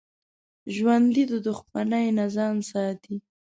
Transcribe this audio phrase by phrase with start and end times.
[0.75, 3.15] ژوندي د دښمنۍ نه ځان ساتي